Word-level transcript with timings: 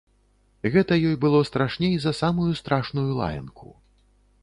Гэта 0.75 0.97
ёй 1.09 1.13
было 1.27 1.43
страшней 1.51 1.93
за 2.07 2.13
самую 2.23 2.51
страшную 2.63 3.07
лаянку. 3.23 3.67